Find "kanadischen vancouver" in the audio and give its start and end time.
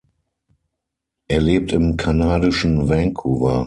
1.95-3.59